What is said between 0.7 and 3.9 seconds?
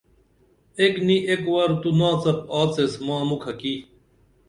ایک نی ایک ور تو ناڅپ آڅیس ما مُکھہ کی